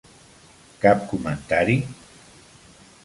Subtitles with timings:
[0.85, 1.77] Cap comentari?